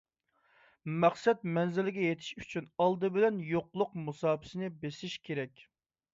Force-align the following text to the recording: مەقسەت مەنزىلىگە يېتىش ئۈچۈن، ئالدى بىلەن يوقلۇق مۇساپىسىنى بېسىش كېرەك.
مەقسەت 1.03 1.43
مەنزىلىگە 1.57 2.05
يېتىش 2.07 2.31
ئۈچۈن، 2.45 2.71
ئالدى 2.87 3.13
بىلەن 3.19 3.39
يوقلۇق 3.51 3.95
مۇساپىسىنى 4.09 4.73
بېسىش 4.81 5.21
كېرەك. 5.31 5.65